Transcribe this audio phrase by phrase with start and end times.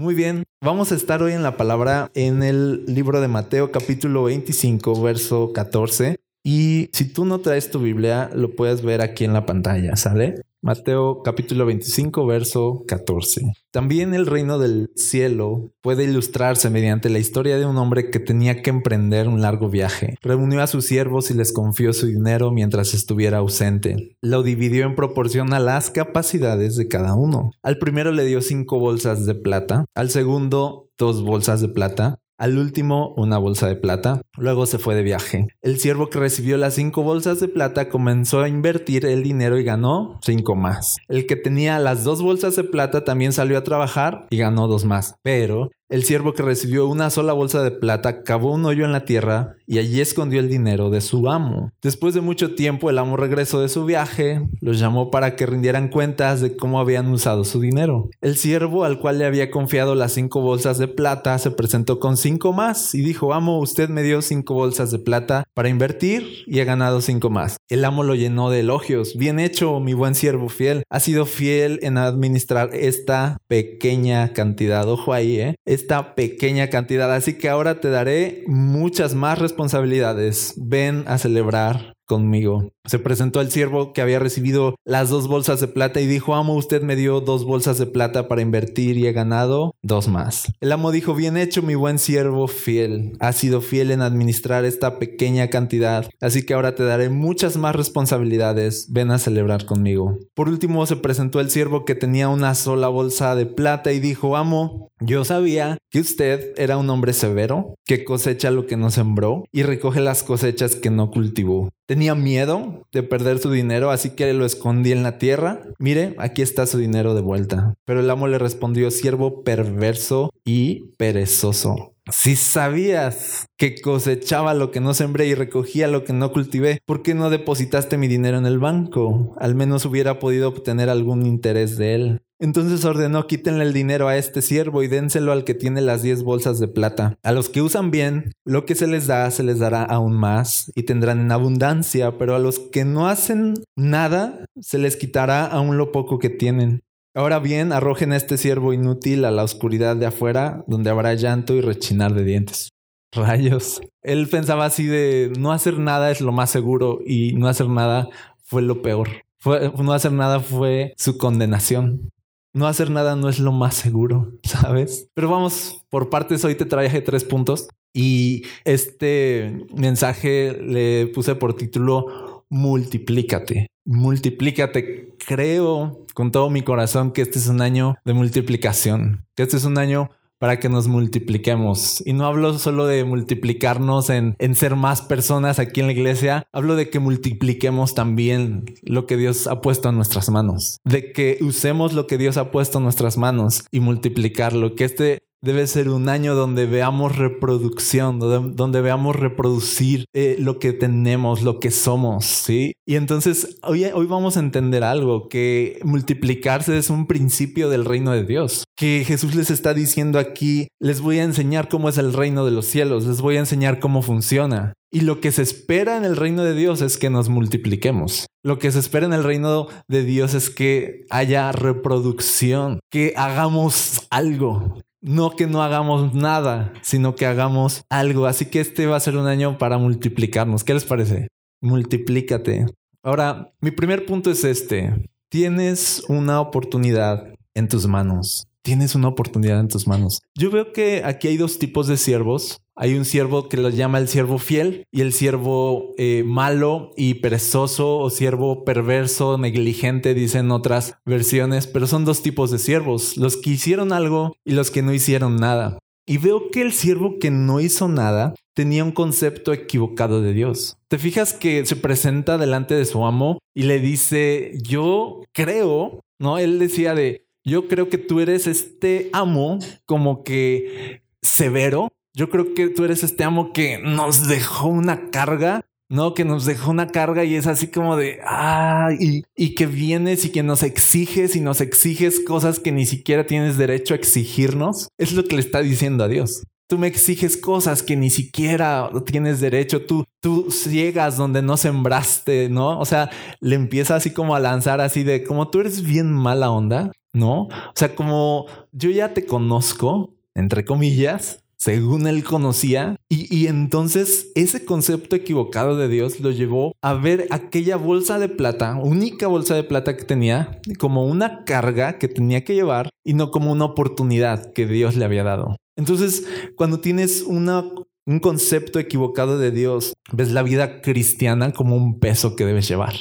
[0.00, 4.24] Muy bien, vamos a estar hoy en la palabra en el libro de Mateo capítulo
[4.24, 6.16] 25, verso 14.
[6.42, 10.40] Y si tú no traes tu Biblia, lo puedes ver aquí en la pantalla, ¿sale?
[10.62, 13.52] Mateo capítulo 25, verso 14.
[13.70, 18.60] También el reino del cielo puede ilustrarse mediante la historia de un hombre que tenía
[18.60, 20.16] que emprender un largo viaje.
[20.20, 24.16] Reunió a sus siervos y les confió su dinero mientras estuviera ausente.
[24.20, 27.52] Lo dividió en proporción a las capacidades de cada uno.
[27.62, 32.56] Al primero le dio cinco bolsas de plata, al segundo dos bolsas de plata, al
[32.56, 34.22] último, una bolsa de plata.
[34.38, 35.48] Luego se fue de viaje.
[35.60, 39.64] El siervo que recibió las cinco bolsas de plata comenzó a invertir el dinero y
[39.64, 40.96] ganó cinco más.
[41.08, 44.86] El que tenía las dos bolsas de plata también salió a trabajar y ganó dos
[44.86, 45.16] más.
[45.22, 49.04] Pero el siervo que recibió una sola bolsa de plata cavó un hoyo en la
[49.04, 51.72] tierra y allí escondió el dinero de su amo.
[51.82, 55.88] Después de mucho tiempo, el amo regresó de su viaje, los llamó para que rindieran
[55.88, 58.08] cuentas de cómo habían usado su dinero.
[58.20, 62.16] El siervo al cual le había confiado las cinco bolsas de plata se presentó con
[62.16, 66.60] cinco más y dijo, amo, usted me dio cinco bolsas de plata para invertir y
[66.60, 67.56] ha ganado cinco más.
[67.68, 69.16] El amo lo llenó de elogios.
[69.16, 70.84] Bien hecho, mi buen siervo fiel.
[70.88, 74.88] Ha sido fiel en administrar esta pequeña cantidad.
[74.88, 75.56] Ojo ahí, ¿eh?
[75.80, 77.12] Esta pequeña cantidad.
[77.12, 80.54] Así que ahora te daré muchas más responsabilidades.
[80.56, 82.70] Ven a celebrar conmigo.
[82.86, 86.54] Se presentó el siervo que había recibido las dos bolsas de plata y dijo, amo,
[86.54, 90.50] usted me dio dos bolsas de plata para invertir y he ganado dos más.
[90.60, 93.12] El amo dijo, bien hecho, mi buen siervo fiel.
[93.20, 97.76] Has sido fiel en administrar esta pequeña cantidad, así que ahora te daré muchas más
[97.76, 98.86] responsabilidades.
[98.90, 100.18] Ven a celebrar conmigo.
[100.34, 104.36] Por último, se presentó el siervo que tenía una sola bolsa de plata y dijo,
[104.36, 109.44] amo, yo sabía que usted era un hombre severo, que cosecha lo que no sembró
[109.52, 111.70] y recoge las cosechas que no cultivó.
[111.86, 115.62] Tenía miedo de perder su dinero, así que lo escondí en la tierra.
[115.78, 117.74] Mire, aquí está su dinero de vuelta.
[117.84, 121.89] Pero el amo le respondió, siervo perverso y perezoso.
[122.10, 127.02] Si sabías que cosechaba lo que no sembré y recogía lo que no cultivé, ¿por
[127.02, 129.36] qué no depositaste mi dinero en el banco?
[129.38, 132.22] Al menos hubiera podido obtener algún interés de él.
[132.40, 136.22] Entonces ordenó quítenle el dinero a este siervo y dénselo al que tiene las diez
[136.22, 137.18] bolsas de plata.
[137.22, 140.72] A los que usan bien, lo que se les da se les dará aún más
[140.74, 145.76] y tendrán en abundancia, pero a los que no hacen nada, se les quitará aún
[145.76, 146.80] lo poco que tienen.
[147.12, 151.54] Ahora bien, arrojen a este siervo inútil a la oscuridad de afuera, donde habrá llanto
[151.54, 152.70] y rechinar de dientes.
[153.12, 153.80] Rayos.
[154.02, 158.08] Él pensaba así de no hacer nada es lo más seguro y no hacer nada
[158.44, 159.08] fue lo peor.
[159.44, 162.10] no hacer nada fue su condenación.
[162.52, 165.08] No hacer nada no es lo más seguro, ¿sabes?
[165.14, 166.44] Pero vamos por partes.
[166.44, 173.66] Hoy te traje tres puntos y este mensaje le puse por título Multiplícate.
[173.90, 175.16] Multiplícate.
[175.26, 179.64] Creo con todo mi corazón que este es un año de multiplicación, que este es
[179.64, 182.00] un año para que nos multipliquemos.
[182.06, 186.46] Y no hablo solo de multiplicarnos en, en, ser más personas aquí en la iglesia,
[186.52, 191.38] hablo de que multipliquemos también lo que Dios ha puesto en nuestras manos, de que
[191.40, 195.88] usemos lo que Dios ha puesto en nuestras manos y multiplicarlo, que este debe ser
[195.88, 202.26] un año donde veamos reproducción, donde, veamos reproducir eh, lo que tenemos, lo que somos,
[202.26, 202.74] ¿sí?
[202.86, 208.12] Y entonces hoy, hoy vamos a entender algo, que multiplicarse es un principio del reino
[208.12, 212.12] de Dios, que Jesús les está diciendo aquí, les voy a enseñar cómo es el
[212.12, 214.74] reino de los cielos, les voy a enseñar cómo funciona.
[214.92, 218.26] Y lo que se espera en el reino de Dios es que nos multipliquemos.
[218.42, 224.08] Lo que se espera en el reino de Dios es que haya reproducción, que hagamos
[224.10, 228.26] algo, no que no hagamos nada, sino que hagamos algo.
[228.26, 230.64] Así que este va a ser un año para multiplicarnos.
[230.64, 231.28] ¿Qué les parece?
[231.60, 232.66] Multiplícate.
[233.02, 235.08] Ahora, mi primer punto es este.
[235.30, 238.46] Tienes una oportunidad en tus manos.
[238.62, 240.20] Tienes una oportunidad en tus manos.
[240.36, 242.58] Yo veo que aquí hay dos tipos de siervos.
[242.76, 247.14] Hay un siervo que lo llama el siervo fiel y el siervo eh, malo y
[247.14, 253.36] perezoso o siervo perverso, negligente, dicen otras versiones, pero son dos tipos de siervos, los
[253.36, 255.78] que hicieron algo y los que no hicieron nada.
[256.06, 260.76] Y veo que el siervo que no hizo nada tenía un concepto equivocado de Dios.
[260.88, 266.38] Te fijas que se presenta delante de su amo y le dice, yo creo, ¿no?
[266.38, 272.54] Él decía de, yo creo que tú eres este amo como que severo, yo creo
[272.54, 276.14] que tú eres este amo que nos dejó una carga, ¿no?
[276.14, 280.30] Que nos dejó una carga y es así como de, ah, y, que vienes y
[280.30, 284.88] que nos exiges y nos exiges cosas que ni siquiera tienes derecho a exigirnos.
[284.96, 286.44] Es lo que le está diciendo a Dios.
[286.68, 289.84] Tú me exiges cosas que ni siquiera tienes derecho.
[289.84, 292.78] Tú, tú ciegas donde no sembraste, ¿no?
[292.78, 293.10] O sea,
[293.40, 296.92] le empieza así como a lanzar así de como tú eres bien mala onda.
[297.12, 297.42] ¿No?
[297.42, 304.32] O sea, como yo ya te conozco, entre comillas, según él conocía, y, y, entonces
[304.34, 309.54] ese concepto equivocado de Dios lo llevó a ver aquella bolsa de plata, única bolsa
[309.54, 313.66] de plata que tenía, como una carga que tenía que llevar y no como una
[313.66, 315.56] oportunidad que Dios le había dado.
[315.76, 317.64] Entonces, cuando tienes una,
[318.06, 322.94] un concepto equivocado de Dios, ves la vida cristiana como un peso que debes llevar,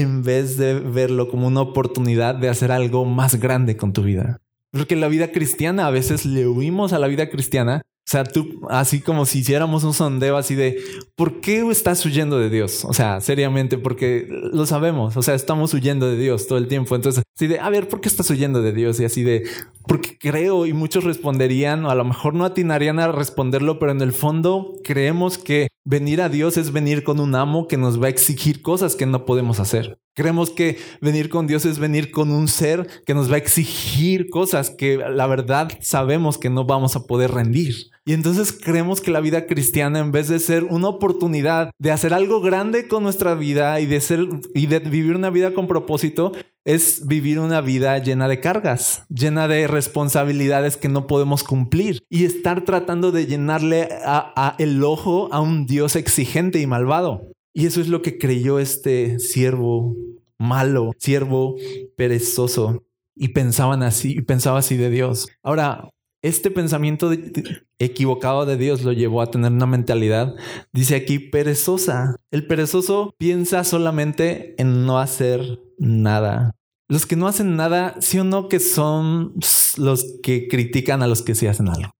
[0.00, 4.40] en vez de verlo como una oportunidad de hacer algo más grande con tu vida.
[4.72, 8.60] Porque la vida cristiana, a veces le huimos a la vida cristiana o sea, tú,
[8.70, 10.78] así como si hiciéramos un sondeo así de,
[11.16, 12.84] ¿por qué estás huyendo de Dios?
[12.84, 16.94] O sea, seriamente, porque lo sabemos, o sea, estamos huyendo de Dios todo el tiempo.
[16.94, 19.00] Entonces, así de, a ver, ¿por qué estás huyendo de Dios?
[19.00, 19.42] Y así de,
[19.86, 24.12] porque creo, y muchos responderían, a lo mejor no atinarían a responderlo, pero en el
[24.12, 28.10] fondo creemos que venir a Dios es venir con un amo que nos va a
[28.10, 29.98] exigir cosas que no podemos hacer.
[30.14, 34.28] Creemos que venir con Dios es venir con un ser que nos va a exigir
[34.30, 37.90] cosas que la verdad sabemos que no vamos a poder rendir.
[38.08, 42.14] Y entonces creemos que la vida cristiana, en vez de ser una oportunidad de hacer
[42.14, 46.30] algo grande con nuestra vida y de ser y de vivir una vida con propósito,
[46.64, 52.24] es vivir una vida llena de cargas, llena de responsabilidades que no podemos cumplir y
[52.24, 57.32] estar tratando de llenarle a, el ojo a un Dios exigente y malvado.
[57.52, 59.96] Y eso es lo que creyó este siervo
[60.38, 61.56] malo, siervo
[61.96, 62.84] perezoso.
[63.16, 65.26] Y pensaban así, y pensaba así de Dios.
[65.42, 65.88] Ahora,
[66.26, 67.10] este pensamiento
[67.78, 70.34] equivocado de Dios lo llevó a tener una mentalidad,
[70.72, 72.16] dice aquí, perezosa.
[72.30, 76.52] El perezoso piensa solamente en no hacer nada.
[76.88, 79.34] Los que no hacen nada, sí o no, que son
[79.76, 81.90] los que critican a los que sí hacen algo.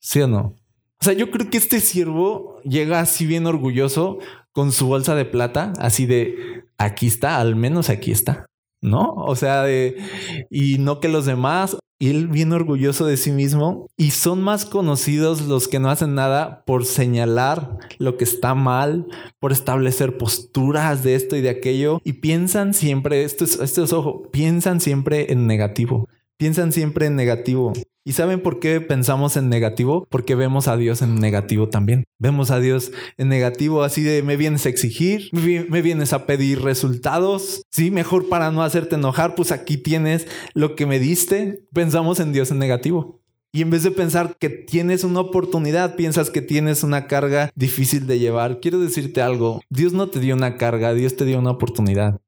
[0.00, 0.56] ¿Sí o no?
[1.00, 4.18] O sea, yo creo que este siervo llega así bien orgulloso
[4.52, 8.46] con su bolsa de plata, así de aquí está, al menos aquí está,
[8.82, 9.14] ¿no?
[9.14, 9.96] O sea, de
[10.50, 14.64] y no que los demás, y él bien orgulloso de sí mismo, y son más
[14.64, 19.06] conocidos los que no hacen nada por señalar lo que está mal,
[19.38, 23.92] por establecer posturas de esto y de aquello, y piensan siempre, esto es, esto es
[23.92, 26.08] ojo, piensan siempre en negativo,
[26.38, 27.74] piensan siempre en negativo.
[28.04, 30.06] ¿Y saben por qué pensamos en negativo?
[30.10, 32.04] Porque vemos a Dios en negativo también.
[32.18, 36.62] Vemos a Dios en negativo, así de me vienes a exigir, me vienes a pedir
[36.62, 37.62] resultados.
[37.70, 41.66] Sí, mejor para no hacerte enojar, pues aquí tienes lo que me diste.
[41.74, 43.20] Pensamos en Dios en negativo.
[43.52, 48.06] Y en vez de pensar que tienes una oportunidad, piensas que tienes una carga difícil
[48.06, 48.60] de llevar.
[48.60, 52.20] Quiero decirte algo, Dios no te dio una carga, Dios te dio una oportunidad.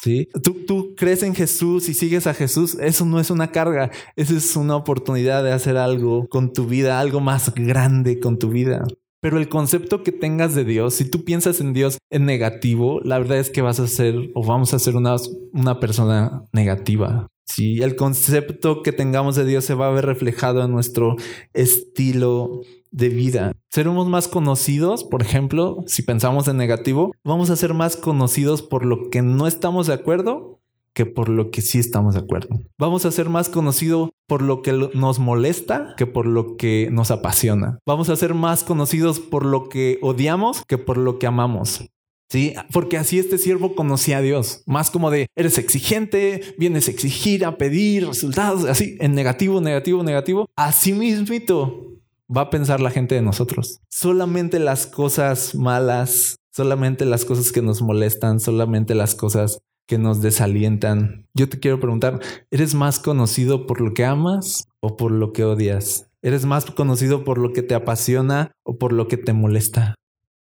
[0.00, 0.28] ¿Sí?
[0.66, 4.54] Tú, crees en Jesús y sigues a Jesús, eso no es una carga, eso es
[4.54, 8.84] una oportunidad de hacer algo con tu vida, algo más grande con tu vida.
[9.20, 13.18] Pero el concepto que tengas de Dios, si tú piensas en Dios en negativo, la
[13.18, 15.16] verdad es que vas a ser o vamos a ser una,
[15.52, 17.26] una persona negativa.
[17.44, 21.16] Si el concepto que tengamos de Dios se va a ver reflejado en nuestro
[21.54, 23.52] estilo de vida.
[23.70, 28.84] Seremos más conocidos, por ejemplo, si pensamos en negativo, vamos a ser más conocidos por
[28.84, 30.58] lo que no estamos de acuerdo
[30.98, 32.60] que por lo que sí estamos de acuerdo.
[32.76, 37.12] Vamos a ser más conocidos por lo que nos molesta que por lo que nos
[37.12, 37.78] apasiona.
[37.86, 41.84] Vamos a ser más conocidos por lo que odiamos que por lo que amamos.
[42.30, 46.90] Sí, porque así este siervo conocía a Dios, más como de eres exigente, vienes a
[46.90, 50.50] exigir, a pedir resultados, así en negativo, negativo, negativo.
[50.56, 51.97] Así mismito
[52.34, 53.80] va a pensar la gente de nosotros.
[53.90, 60.20] Solamente las cosas malas, solamente las cosas que nos molestan, solamente las cosas que nos
[60.20, 61.26] desalientan.
[61.34, 62.20] Yo te quiero preguntar,
[62.50, 66.10] ¿eres más conocido por lo que amas o por lo que odias?
[66.20, 69.94] ¿Eres más conocido por lo que te apasiona o por lo que te molesta?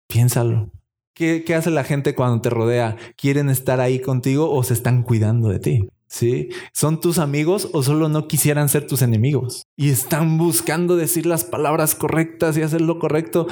[0.08, 0.72] Piénsalo.
[1.14, 2.98] ¿Qué, ¿Qué, hace la gente cuando te rodea?
[3.16, 5.90] ¿Quieren estar ahí contigo o se están cuidando de ti?
[6.08, 6.50] ¿Sí?
[6.72, 9.68] ¿Son tus amigos o solo no quisieran ser tus enemigos?
[9.76, 13.48] Y están buscando decir las palabras correctas y hacer lo correcto.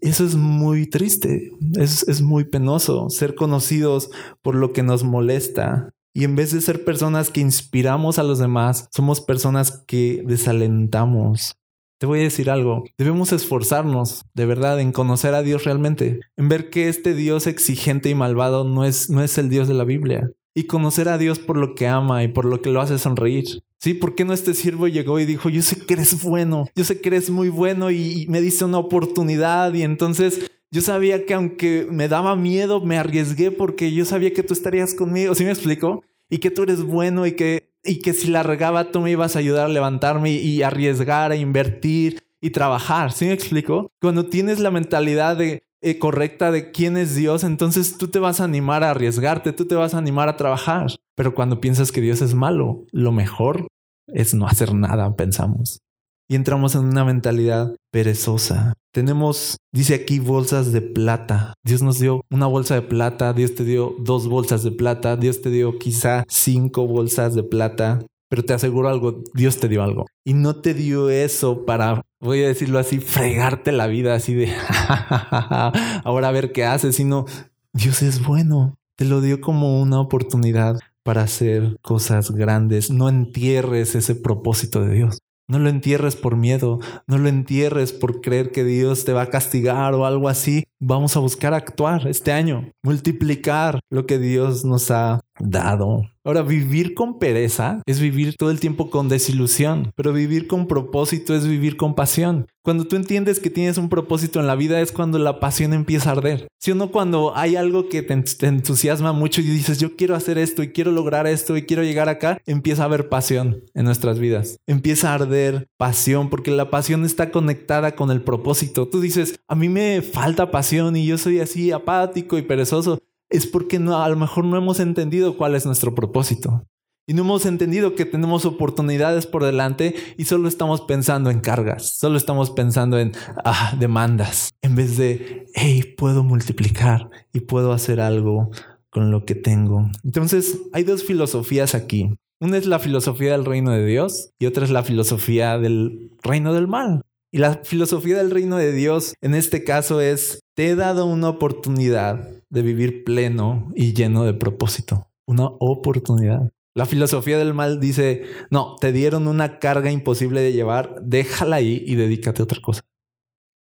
[0.00, 4.10] Eso es muy triste, es, es muy penoso ser conocidos
[4.42, 5.90] por lo que nos molesta.
[6.12, 11.56] Y en vez de ser personas que inspiramos a los demás, somos personas que desalentamos.
[11.98, 16.48] Te voy a decir algo, debemos esforzarnos de verdad en conocer a Dios realmente, en
[16.48, 19.84] ver que este Dios exigente y malvado no es, no es el Dios de la
[19.84, 22.98] Biblia y conocer a Dios por lo que ama y por lo que lo hace
[22.98, 23.62] sonreír.
[23.80, 26.84] Sí, ¿por qué no este siervo llegó y dijo, yo sé que eres bueno, yo
[26.84, 31.34] sé que eres muy bueno y me diste una oportunidad y entonces yo sabía que
[31.34, 35.50] aunque me daba miedo, me arriesgué porque yo sabía que tú estarías conmigo, ¿sí me
[35.50, 36.02] explico?
[36.28, 39.36] Y que tú eres bueno y que, y que si la regaba tú me ibas
[39.36, 43.92] a ayudar a levantarme y, arriesgar, a invertir y trabajar, ¿sí me explico?
[44.00, 48.40] Cuando tienes la mentalidad de eh, correcta de quién es Dios, entonces tú te vas
[48.40, 50.86] a animar a arriesgarte, tú te vas a animar a trabajar.
[51.14, 53.68] Pero cuando piensas que Dios es malo, lo mejor
[54.08, 55.80] es no hacer nada, pensamos.
[56.28, 58.72] Y entramos en una mentalidad perezosa.
[58.94, 61.52] Tenemos, dice aquí, bolsas de plata.
[61.64, 65.42] Dios nos dio una bolsa de plata, Dios te dio dos bolsas de plata, Dios
[65.42, 68.00] te dio quizá cinco bolsas de plata.
[68.34, 70.06] Pero te aseguro algo, Dios te dio algo.
[70.24, 74.52] Y no te dio eso para, voy a decirlo así, fregarte la vida así de,
[76.04, 77.26] ahora a ver qué haces, sino
[77.72, 78.74] Dios es bueno.
[78.96, 82.90] Te lo dio como una oportunidad para hacer cosas grandes.
[82.90, 85.20] No entierres ese propósito de Dios.
[85.46, 89.30] No lo entierres por miedo, no lo entierres por creer que Dios te va a
[89.30, 90.64] castigar o algo así.
[90.86, 96.02] Vamos a buscar actuar este año, multiplicar lo que Dios nos ha dado.
[96.26, 101.34] Ahora, vivir con pereza es vivir todo el tiempo con desilusión, pero vivir con propósito
[101.34, 102.46] es vivir con pasión.
[102.62, 106.08] Cuando tú entiendes que tienes un propósito en la vida es cuando la pasión empieza
[106.08, 106.48] a arder.
[106.58, 110.38] Si o no, cuando hay algo que te, entusiasma mucho y dices, yo quiero hacer
[110.38, 114.18] esto y quiero lograr esto y quiero llegar acá, empieza a haber pasión en nuestras
[114.18, 114.56] vidas.
[114.66, 118.88] Empieza a arder pasión porque la pasión está conectada con el propósito.
[118.88, 122.98] Tú dices, a mí me falta pasión y yo soy así apático y perezoso
[123.30, 126.64] es porque no, a lo mejor no hemos entendido cuál es nuestro propósito.
[127.06, 131.96] Y no hemos entendido que tenemos oportunidades por delante y solo estamos pensando en cargas,
[131.98, 133.12] solo estamos pensando en
[133.44, 138.50] ah, demandas, en vez de, hey, puedo multiplicar y puedo hacer algo
[138.88, 139.90] con lo que tengo.
[140.02, 142.16] Entonces, hay dos filosofías aquí.
[142.40, 146.54] Una es la filosofía del reino de Dios y otra es la filosofía del reino
[146.54, 147.02] del mal.
[147.34, 151.30] Y la filosofía del reino de Dios en este caso es, te he dado una
[151.30, 155.08] oportunidad de vivir pleno y lleno de propósito.
[155.26, 156.52] Una oportunidad.
[156.76, 158.22] La filosofía del mal dice,
[158.52, 162.82] no, te dieron una carga imposible de llevar, déjala ahí y dedícate a otra cosa.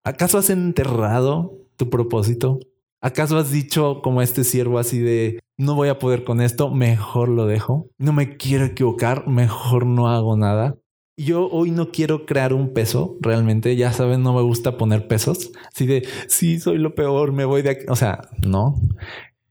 [0.03, 2.59] ¿Acaso has enterrado tu propósito?
[3.01, 7.29] ¿Acaso has dicho como este siervo así de, no voy a poder con esto, mejor
[7.29, 7.89] lo dejo?
[7.97, 10.75] No me quiero equivocar, mejor no hago nada.
[11.15, 15.51] Yo hoy no quiero crear un peso, realmente, ya saben, no me gusta poner pesos,
[15.71, 18.81] así de, sí, soy lo peor, me voy de aquí, o sea, no,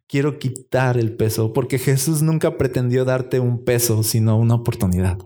[0.08, 5.18] quiero quitar el peso, porque Jesús nunca pretendió darte un peso, sino una oportunidad.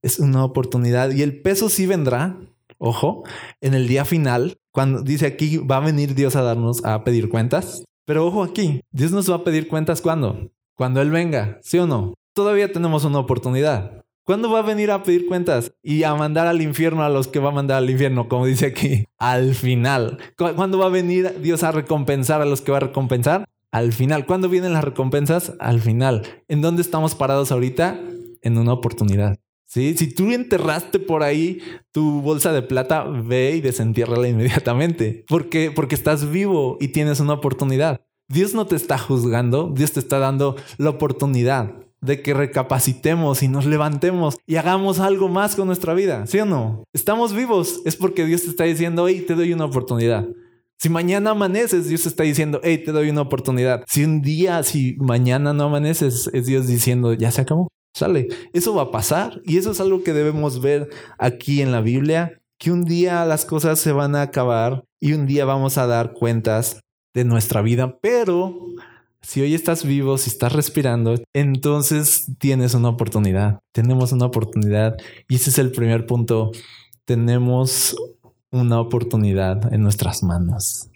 [0.00, 2.38] Es una oportunidad y el peso sí vendrá,
[2.78, 3.22] ojo,
[3.60, 7.28] en el día final, cuando dice aquí, va a venir Dios a darnos, a pedir
[7.28, 11.78] cuentas, pero ojo aquí, Dios nos va a pedir cuentas cuando, cuando Él venga, ¿sí
[11.78, 12.14] o no?
[12.32, 14.03] Todavía tenemos una oportunidad.
[14.24, 17.40] ¿Cuándo va a venir a pedir cuentas y a mandar al infierno a los que
[17.40, 19.04] va a mandar al infierno, como dice aquí?
[19.18, 20.16] Al final.
[20.38, 23.44] ¿Cuándo va a venir Dios a recompensar a los que va a recompensar?
[23.70, 24.24] Al final.
[24.24, 25.52] ¿Cuándo vienen las recompensas?
[25.60, 26.22] Al final.
[26.48, 28.00] ¿En dónde estamos parados ahorita?
[28.40, 29.38] En una oportunidad.
[29.66, 29.94] ¿Sí?
[29.94, 31.60] Si tú enterraste por ahí
[31.92, 35.26] tu bolsa de plata, ve y desentiérrala inmediatamente.
[35.28, 38.00] Porque, porque estás vivo y tienes una oportunidad.
[38.28, 43.48] Dios no te está juzgando, Dios te está dando la oportunidad de que recapacitemos y
[43.48, 46.84] nos levantemos y hagamos algo más con nuestra vida, ¿sí o no?
[46.92, 50.26] Estamos vivos, es porque Dios te está diciendo, hey, te doy una oportunidad.
[50.78, 53.84] Si mañana amaneces, Dios está diciendo, hey, te doy una oportunidad.
[53.86, 57.68] Si un día, si mañana no amaneces, es Dios diciendo, ya se acabó.
[57.94, 61.80] Sale, eso va a pasar y eso es algo que debemos ver aquí en la
[61.80, 65.86] Biblia, que un día las cosas se van a acabar y un día vamos a
[65.86, 66.80] dar cuentas
[67.14, 68.73] de nuestra vida, pero
[69.24, 73.60] si hoy estás vivo, si estás respirando, entonces tienes una oportunidad.
[73.72, 74.96] Tenemos una oportunidad
[75.28, 76.52] y ese es el primer punto.
[77.06, 77.96] Tenemos
[78.50, 80.90] una oportunidad en nuestras manos.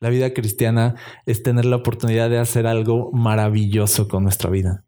[0.00, 0.94] La vida cristiana
[1.26, 4.84] es tener la oportunidad de hacer algo maravilloso con nuestra vida,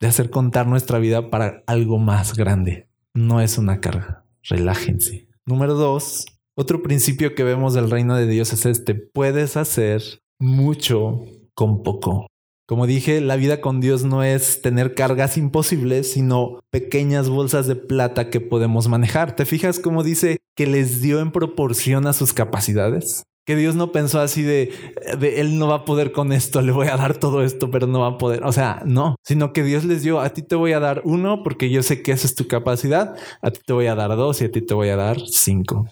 [0.00, 2.88] de hacer contar nuestra vida para algo más grande.
[3.14, 4.24] No es una carga.
[4.42, 5.28] Relájense.
[5.44, 6.26] Número dos,
[6.56, 8.94] otro principio que vemos del reino de Dios es este.
[8.94, 10.02] Puedes hacer
[10.38, 11.22] mucho
[11.56, 12.28] con poco.
[12.68, 17.76] Como dije, la vida con Dios no es tener cargas imposibles, sino pequeñas bolsas de
[17.76, 19.36] plata que podemos manejar.
[19.36, 23.22] ¿Te fijas cómo dice que les dio en proporción a sus capacidades?
[23.46, 24.72] Que Dios no pensó así de,
[25.20, 27.86] de, él no va a poder con esto, le voy a dar todo esto, pero
[27.86, 28.42] no va a poder.
[28.42, 31.44] O sea, no, sino que Dios les dio, a ti te voy a dar uno
[31.44, 34.42] porque yo sé que esa es tu capacidad, a ti te voy a dar dos
[34.42, 35.86] y a ti te voy a dar cinco.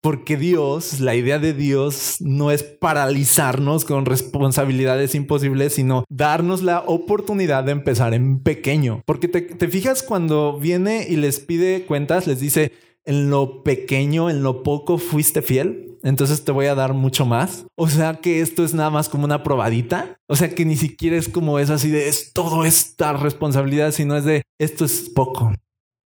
[0.00, 6.80] Porque Dios, la idea de Dios no es paralizarnos con responsabilidades imposibles, sino darnos la
[6.86, 9.02] oportunidad de empezar en pequeño.
[9.06, 12.72] Porque te, fijas cuando viene y les pide cuentas, les dice,
[13.04, 17.66] en lo pequeño, en lo poco fuiste fiel, entonces te voy a dar mucho más.
[17.74, 20.16] O sea que esto es nada más como una probadita.
[20.28, 24.16] O sea que ni siquiera es como es así de es todo esta responsabilidad, sino
[24.16, 25.52] es de esto es poco.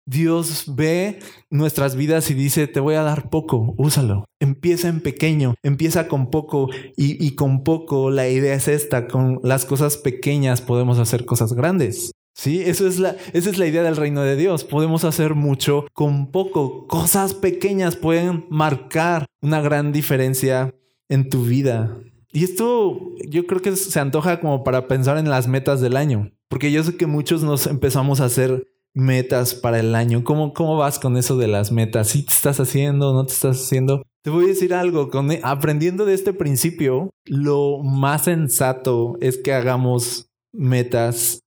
[0.08, 1.18] Dios ve
[1.50, 4.24] nuestras vidas y dice, te voy a dar poco, úsalo.
[4.40, 9.40] Empieza en pequeño, empieza con poco y, y, con poco la idea es esta, con
[9.42, 12.12] las cosas pequeñas podemos hacer cosas grandes.
[12.34, 14.64] Sí, eso es la, esa es la idea del reino de Dios.
[14.64, 16.86] Podemos hacer mucho con poco.
[16.86, 20.72] Cosas pequeñas pueden marcar una gran diferencia
[21.08, 21.98] en tu vida.
[22.32, 22.98] Y esto
[23.28, 26.82] yo creo que se antoja como para pensar en las metas del año, porque yo
[26.84, 30.24] sé que muchos nos empezamos a hacer metas para el año.
[30.24, 32.08] ¿Cómo, cómo vas con eso de las metas?
[32.08, 33.12] ¿Sí te estás haciendo?
[33.12, 34.02] ¿No te estás haciendo?
[34.22, 39.52] Te voy a decir algo, con, aprendiendo de este principio, lo más sensato es que
[39.52, 41.40] hagamos metas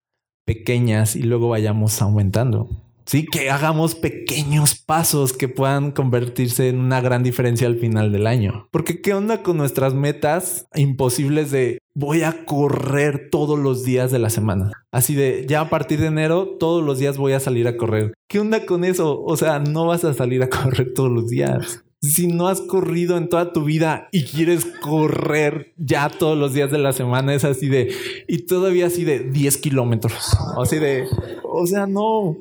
[0.46, 2.70] pequeñas y luego vayamos aumentando.
[3.12, 8.26] Sí, que hagamos pequeños pasos que puedan convertirse en una gran diferencia al final del
[8.26, 8.70] año.
[8.72, 14.20] Porque ¿qué onda con nuestras metas imposibles de voy a correr todos los días de
[14.20, 14.72] la semana?
[14.94, 18.14] Así de ya a partir de enero todos los días voy a salir a correr.
[18.30, 19.22] ¿Qué onda con eso?
[19.22, 23.16] O sea, no vas a salir a correr todos los días si no has corrido
[23.16, 27.44] en toda tu vida y quieres correr ya todos los días de la semana, es
[27.44, 27.94] así de,
[28.28, 31.06] y todavía así de 10 kilómetros, así de,
[31.44, 32.38] o sea, no,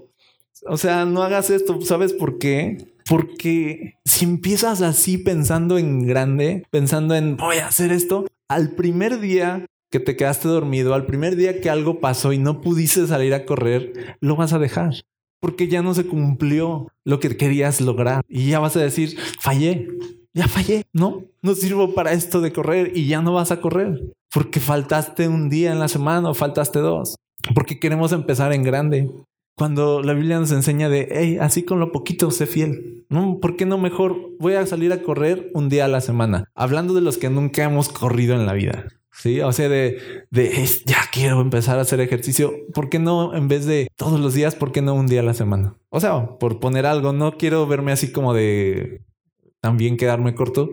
[0.66, 2.86] o sea, no hagas esto, ¿sabes por qué?
[3.08, 9.20] Porque si empiezas así pensando en grande, pensando en voy a hacer esto, al primer
[9.20, 13.34] día que te quedaste dormido, al primer día que algo pasó y no pudiste salir
[13.34, 14.94] a correr, lo vas a dejar
[15.40, 19.88] porque ya no se cumplió lo que querías lograr y ya vas a decir, fallé,
[20.34, 24.00] ya fallé, no, no sirvo para esto de correr y ya no vas a correr
[24.32, 27.16] porque faltaste un día en la semana o faltaste dos,
[27.54, 29.10] porque queremos empezar en grande.
[29.60, 33.04] Cuando la Biblia nos enseña de, hey, así con lo poquito, sé fiel.
[33.10, 36.46] No, ¿por qué no mejor voy a salir a correr un día a la semana?
[36.54, 38.86] Hablando de los que nunca hemos corrido en la vida.
[39.12, 39.98] Sí, o sea, de,
[40.30, 42.54] de ya quiero empezar a hacer ejercicio.
[42.72, 44.54] ¿Por qué no en vez de todos los días?
[44.54, 45.74] ¿Por qué no un día a la semana?
[45.90, 49.02] O sea, por poner algo, no quiero verme así como de
[49.60, 50.70] también quedarme corto,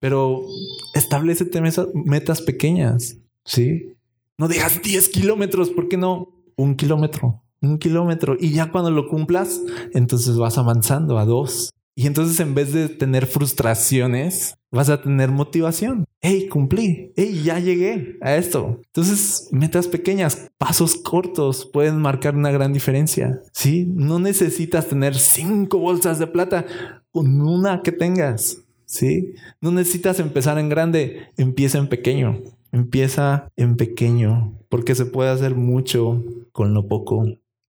[0.00, 0.46] pero
[0.94, 1.44] establece
[1.92, 3.18] metas pequeñas.
[3.44, 3.98] Sí,
[4.38, 7.42] no digas 10 kilómetros, ¿por qué no un kilómetro?
[7.60, 9.60] Un kilómetro y ya cuando lo cumplas,
[9.92, 15.32] entonces vas avanzando a dos, y entonces en vez de tener frustraciones, vas a tener
[15.32, 16.04] motivación.
[16.20, 17.12] Hey, cumplí.
[17.16, 18.80] Hey, ya llegué a esto.
[18.86, 23.42] Entonces, metas pequeñas, pasos cortos pueden marcar una gran diferencia.
[23.52, 26.66] Sí, no necesitas tener cinco bolsas de plata
[27.10, 28.58] con una que tengas.
[28.84, 32.40] Sí, no necesitas empezar en grande, empieza en pequeño.
[32.70, 37.24] Empieza en pequeño porque se puede hacer mucho con lo poco.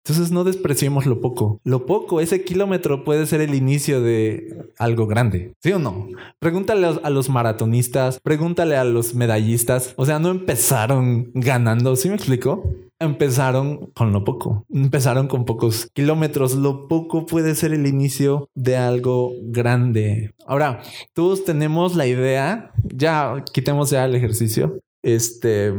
[0.09, 1.61] Entonces no despreciemos lo poco.
[1.64, 5.53] Lo poco, ese kilómetro puede ser el inicio de algo grande.
[5.62, 6.09] ¿Sí o no?
[6.38, 9.92] Pregúntale a los maratonistas, pregúntale a los medallistas.
[9.97, 11.94] O sea, no empezaron ganando.
[11.94, 12.73] ¿Sí me explico?
[12.99, 14.64] Empezaron con lo poco.
[14.73, 16.55] Empezaron con pocos kilómetros.
[16.55, 20.33] Lo poco puede ser el inicio de algo grande.
[20.47, 20.81] Ahora,
[21.12, 22.73] todos tenemos la idea.
[22.83, 24.81] Ya quitemos ya el ejercicio.
[25.03, 25.75] Este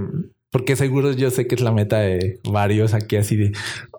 [0.52, 3.52] porque seguro yo sé que es la meta de varios aquí así de...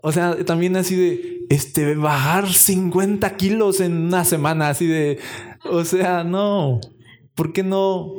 [0.02, 1.46] O sea, también así de...
[1.48, 5.18] Este, bajar 50 kilos en una semana, así de...
[5.64, 6.80] O sea, no.
[7.36, 8.12] ¿Por qué no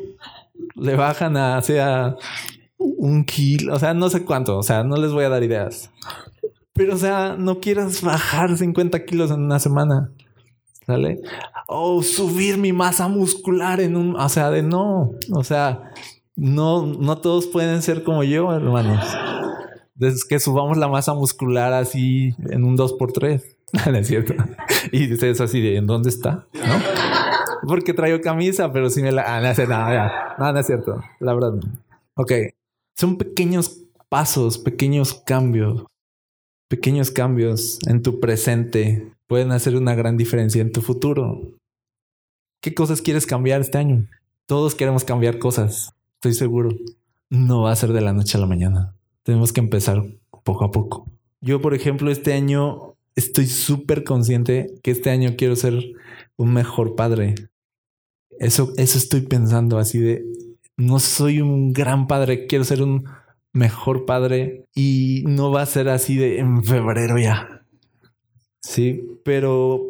[0.75, 2.15] le bajan a, sea,
[2.77, 3.73] un kilo?
[3.73, 4.57] O sea, no sé cuánto.
[4.57, 5.91] O sea, no les voy a dar ideas.
[6.71, 10.11] Pero, o sea, no quieras bajar 50 kilos en una semana.
[10.85, 11.19] ¿Sale?
[11.67, 14.15] O subir mi masa muscular en un...
[14.15, 15.11] O sea, de no.
[15.33, 15.91] O sea
[16.35, 19.05] no, no todos pueden ser como yo, hermanos.
[19.99, 23.43] Es que subamos la masa muscular así en un 2x3.
[23.91, 24.33] no es cierto.
[24.91, 26.47] Y ustedes así ¿en dónde está?
[26.53, 27.67] ¿No?
[27.67, 29.23] Porque traigo camisa, pero si me la.
[29.27, 29.47] Ah, no,
[30.39, 30.99] no, no, es cierto.
[31.19, 31.53] La verdad.
[31.53, 31.61] No.
[32.15, 32.31] Ok.
[32.95, 35.85] Son pequeños pasos, pequeños cambios.
[36.67, 41.41] Pequeños cambios en tu presente pueden hacer una gran diferencia en tu futuro.
[42.61, 44.07] ¿Qué cosas quieres cambiar este año?
[44.47, 46.69] Todos queremos cambiar cosas estoy seguro,
[47.31, 48.93] no va a ser de la noche a la mañana.
[49.23, 50.03] Tenemos que empezar
[50.43, 51.07] poco a poco.
[51.41, 55.83] Yo, por ejemplo, este año estoy súper consciente que este año quiero ser
[56.37, 57.33] un mejor padre.
[58.37, 60.23] Eso, eso estoy pensando así de,
[60.77, 63.05] no soy un gran padre, quiero ser un
[63.51, 67.65] mejor padre y no va a ser así de en febrero ya.
[68.59, 69.83] Sí, pero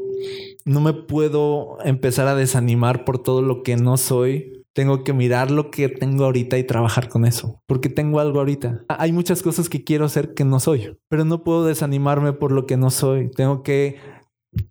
[0.64, 5.52] no me puedo empezar a desanimar por todo lo que no soy tengo que mirar
[5.52, 8.86] lo que tengo ahorita y trabajar con eso, porque tengo algo ahorita.
[8.88, 12.66] Hay muchas cosas que quiero ser que no soy, pero no puedo desanimarme por lo
[12.66, 13.30] que no soy.
[13.32, 13.98] Tengo que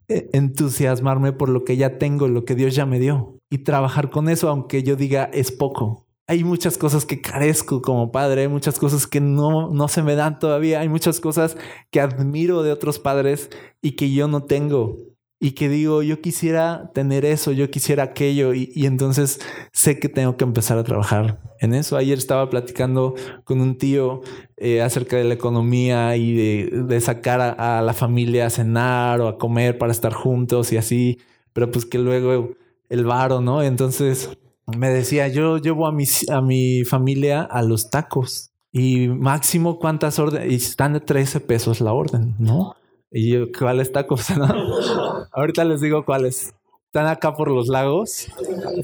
[0.09, 4.11] eh, entusiasmarme por lo que ya tengo, lo que Dios ya me dio y trabajar
[4.11, 6.07] con eso, aunque yo diga es poco.
[6.27, 10.15] hay muchas cosas que carezco como padre, hay muchas cosas que no, no se me
[10.15, 11.57] dan todavía, hay muchas cosas
[11.91, 13.51] que admiro de otros padres
[13.83, 14.97] y que yo no tengo
[15.43, 19.41] y que digo, yo quisiera tener eso, yo quisiera aquello, y, entonces
[19.73, 21.97] sé que tengo que empezar a trabajar en eso.
[21.97, 24.21] Ayer estaba platicando con un tío
[24.59, 29.39] eh, acerca de la economía y de, sacar a, la familia a cenar o a
[29.39, 31.19] comer para estar juntos y así,
[31.55, 32.51] pero pues que luego
[32.91, 33.63] el varo, ¿no?
[33.63, 34.29] Entonces
[34.67, 38.49] me decía, yo llevo a, a mi familia a los tacos.
[38.73, 42.77] Y máximo cuántas órdenes, y están de 13 pesos la orden, ¿no?
[43.11, 44.27] Y yo, ¿cuáles tacos?
[45.33, 46.55] Ahorita les digo cuáles.
[46.87, 48.29] Están acá por los lagos.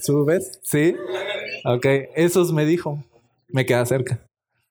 [0.01, 0.61] ¿Subes?
[0.63, 0.95] Sí.
[1.65, 3.03] Ok, esos me dijo.
[3.49, 4.21] Me queda cerca.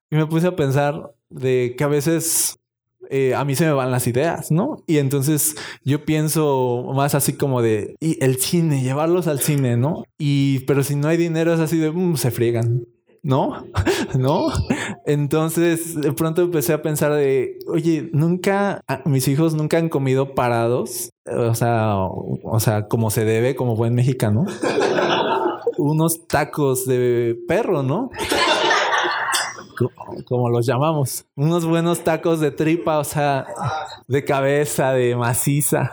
[0.09, 2.57] Y me puse a pensar de que a veces
[3.09, 4.83] eh, a mí se me van las ideas, ¿no?
[4.87, 10.03] Y entonces yo pienso más así como de y el cine, llevarlos al cine, ¿no?
[10.17, 12.85] Y pero si no hay dinero es así de mm, se friegan.
[13.25, 13.65] ¿No?
[14.17, 14.47] ¿No?
[15.05, 21.09] Entonces, de pronto empecé a pensar de, oye, nunca, mis hijos nunca han comido parados,
[21.25, 24.45] o sea, o sea, como se debe, como buen mexicano,
[25.77, 28.11] unos tacos de perro, ¿no?
[30.25, 33.47] Como los llamamos, unos buenos tacos de tripa, o sea,
[34.07, 35.91] de cabeza, de maciza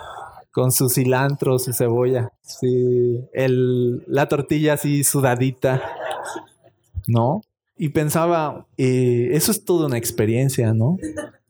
[0.52, 5.82] con su cilantro, su cebolla, sí, el, la tortilla así sudadita,
[7.06, 7.42] ¿no?
[7.76, 10.98] Y pensaba, eh, eso es toda una experiencia, ¿no?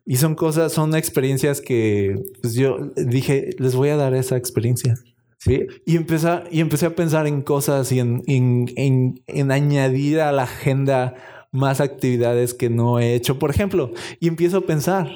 [0.05, 4.95] Y son cosas, son experiencias que pues yo dije, les voy a dar esa experiencia.
[5.39, 5.67] ¿sí?
[5.87, 10.45] Y, empecé, y empecé a pensar en cosas y en, en, en, añadir a la
[10.45, 11.15] agenda
[11.51, 13.93] más actividades que no he hecho, por ejemplo.
[14.19, 15.09] Y empiezo a pensar,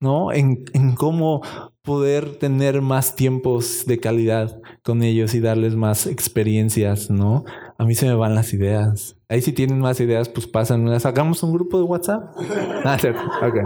[0.00, 0.32] ¿no?
[0.32, 1.42] En, en cómo
[1.82, 7.44] poder tener más tiempos de calidad con ellos y darles más experiencias, ¿no?
[7.76, 9.16] A mí se me van las ideas.
[9.28, 10.98] Ahí si tienen más ideas, pues pasan.
[11.00, 12.34] Sacamos un grupo de WhatsApp.
[12.84, 12.96] ah,
[13.42, 13.62] Okay.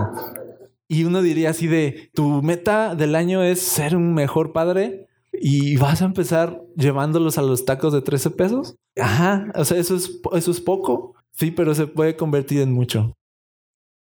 [0.89, 5.77] Y uno diría así de, tu meta del año es ser un mejor padre y
[5.77, 8.77] vas a empezar llevándolos a los tacos de 13 pesos.
[8.97, 11.15] Ajá, o sea, eso es, eso es poco.
[11.33, 13.15] Sí, pero se puede convertir en mucho.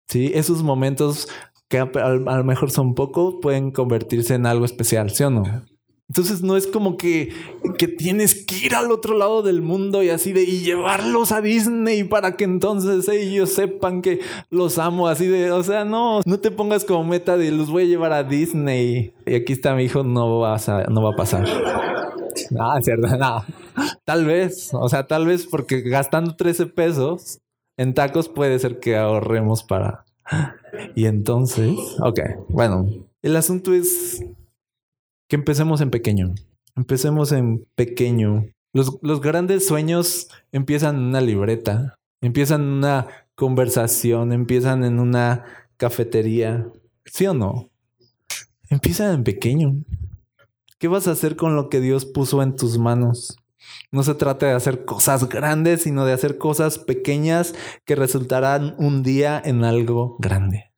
[0.10, 1.30] Sí, esos momentos
[1.70, 5.44] que a, lo mejor son poco pueden convertirse en algo especial, ¿sí o no?
[6.10, 7.34] Entonces no es como que,
[7.78, 11.42] que tienes que ir al otro lado del mundo y así de y llevarlos a
[11.42, 16.40] Disney para que entonces ellos sepan que los amo así de, o sea, no, no
[16.40, 19.86] te pongas como meta de los voy a llevar a Disney y aquí está mi
[19.86, 21.48] hijo, no va a, no va a pasar.
[22.60, 23.46] Ah, cierto, no.
[24.06, 27.40] Tal vez, o sea, tal vez porque gastando 13 pesos
[27.78, 30.06] en tacos puede ser que ahorremos para...
[30.96, 32.90] Y entonces, ok, bueno,
[33.22, 34.24] el asunto es
[35.28, 36.34] que empecemos en pequeño.
[36.76, 38.46] Empecemos en pequeño.
[38.74, 45.46] Los, los grandes sueños empiezan en una libreta, empiezan en una conversación, empiezan en una
[45.78, 46.68] cafetería.
[47.06, 47.70] ¿Sí o no?
[48.70, 49.76] Empiezan en pequeño.
[50.80, 53.38] ¿Qué vas a hacer con lo que Dios puso en tus manos?
[53.92, 57.54] No se trata de hacer cosas grandes, sino de hacer cosas pequeñas
[57.86, 60.72] que resultarán un día en algo grande.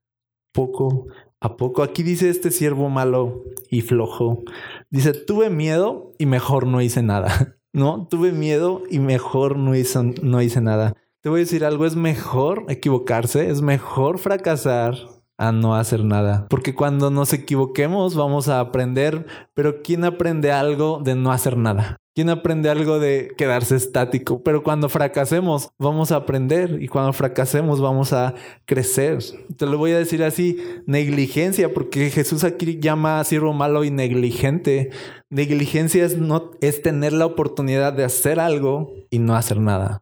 [0.52, 1.08] Poco
[1.46, 1.84] ¿A poco?
[1.84, 4.44] Aquí dice este siervo malo y flojo.
[4.90, 7.58] Dice, tuve miedo y mejor no hice nada.
[7.76, 10.94] No, tuve miedo y mejor no hice, no hice nada.
[11.22, 14.96] Te voy a decir algo, es mejor equivocarse, es mejor fracasar
[15.38, 16.48] a no hacer nada.
[16.50, 21.98] Porque cuando nos equivoquemos vamos a aprender, pero ¿quién aprende algo de no hacer nada?
[22.16, 24.42] ¿Quién aprende algo de quedarse estático?
[24.42, 29.18] Pero cuando fracasemos, vamos a aprender y cuando fracasemos, vamos a crecer.
[29.58, 33.92] Te lo voy a decir así, negligencia, porque Jesús aquí llama a siervo malo y
[33.92, 34.92] negligente.
[35.30, 40.02] Negligencia es, no, es tener la oportunidad de hacer algo y no hacer nada.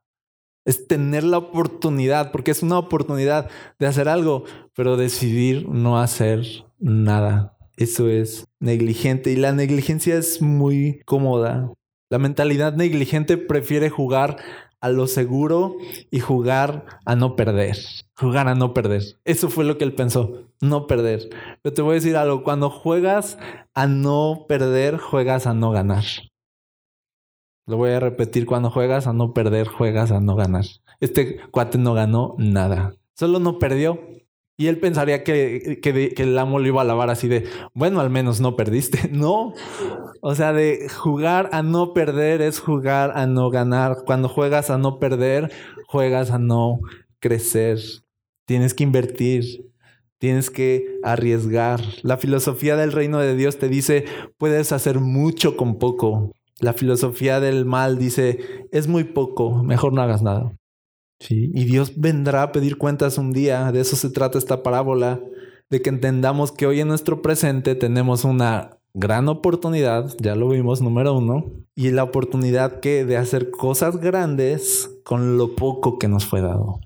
[0.65, 3.49] Es tener la oportunidad, porque es una oportunidad
[3.79, 4.43] de hacer algo,
[4.75, 6.45] pero decidir no hacer
[6.77, 7.57] nada.
[7.75, 11.73] Eso es negligente y la negligencia es muy cómoda
[12.13, 14.37] la mentalidad negligente prefiere jugar
[14.81, 15.77] a lo seguro
[16.11, 17.75] y jugar a no perder.
[18.15, 19.01] Jugar a no perder.
[19.25, 21.27] Eso fue lo que él pensó, no perder.
[21.63, 23.39] Pero te voy a decir algo, cuando juegas
[23.73, 26.03] a no perder, juegas a no ganar.
[27.65, 30.65] Lo voy a repetir, cuando juegas a no perder, juegas a no ganar.
[30.99, 33.99] Este cuate no ganó nada, solo no perdió.
[34.55, 38.09] Y él pensaría que, que, el amo lo iba a lavar así de, bueno, al
[38.09, 39.09] menos no perdiste.
[39.13, 39.53] No.
[40.21, 43.97] O sea, de jugar a no perder es jugar a no ganar.
[44.05, 45.51] Cuando juegas a no perder,
[45.87, 46.79] juegas a no
[47.19, 47.79] crecer.
[48.45, 49.71] Tienes que invertir.
[50.19, 51.81] Tienes que arriesgar.
[52.03, 54.05] La filosofía del reino de Dios te dice,
[54.37, 56.31] puedes hacer mucho con poco.
[56.59, 60.53] La filosofía del mal dice, es muy poco, mejor no hagas nada.
[61.23, 63.71] Sí, y Dios vendrá a pedir cuentas un día.
[63.71, 65.21] De eso se trata esta parábola,
[65.69, 70.81] de que entendamos que hoy en nuestro presente tenemos una gran oportunidad, ya lo vimos,
[70.81, 76.25] número uno, y la oportunidad que de hacer cosas grandes con lo poco que nos
[76.25, 76.81] fue dado.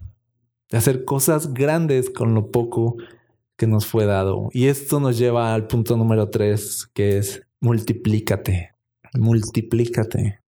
[0.69, 2.97] De hacer cosas grandes con lo poco
[3.57, 4.49] que nos fue dado.
[4.51, 8.75] Y esto nos lleva al punto número tres, que es multiplícate,
[9.15, 10.41] multiplícate.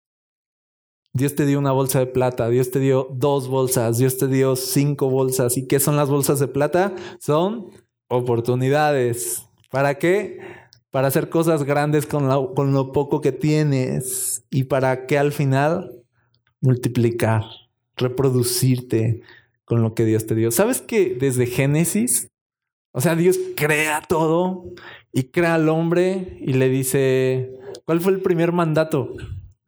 [1.17, 4.55] Dios te dio una bolsa de plata, Dios te dio dos bolsas, Dios te dio
[4.55, 5.57] cinco bolsas.
[5.57, 6.93] ¿Y qué son las bolsas de plata?
[7.19, 7.71] Son
[8.07, 9.43] oportunidades.
[9.71, 10.39] ¿Para qué?
[10.91, 16.03] Para hacer cosas grandes con, con lo poco que tienes y para que al final
[16.61, 17.43] multiplicar,
[17.95, 19.21] reproducirte
[19.65, 20.51] con lo que Dios te dio.
[20.51, 22.29] ¿Sabes que desde Génesis
[22.97, 24.63] o sea, Dios crea todo
[25.13, 27.51] y crea al hombre y le dice,
[27.85, 29.13] ¿cuál fue el primer mandato?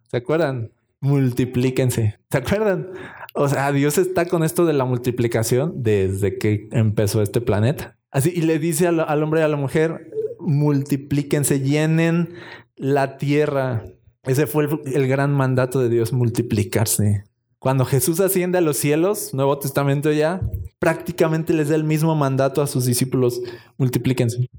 [0.10, 0.72] ¿Se acuerdan?
[1.02, 2.20] Multiplíquense.
[2.30, 2.90] ¿Se acuerdan?
[3.34, 7.98] O sea, Dios está con esto de la multiplicación desde que empezó este planeta.
[8.12, 12.34] Así, y le dice al, hombre y a la mujer, multiplíquense, llenen
[12.76, 13.86] la tierra.
[14.24, 17.24] Ese fue el gran mandato de Dios, multiplicarse.
[17.60, 20.42] Cuando Jesús asciende a los cielos, Nuevo Testamento ya,
[20.80, 23.42] prácticamente les da el mismo mandato a sus discípulos,
[23.78, 24.50] multiplíquense.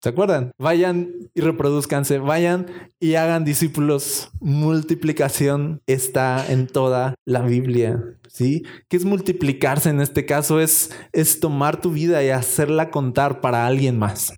[0.00, 0.52] ¿Se acuerdan?
[0.58, 2.66] Vayan y reproduzcanse, vayan
[3.00, 4.30] y hagan discípulos.
[4.40, 8.04] Multiplicación está en toda la Biblia.
[8.28, 8.64] ¿Sí?
[8.88, 10.60] ¿Qué es multiplicarse en este caso?
[10.60, 14.34] Es, es tomar tu vida y hacerla contar para alguien más.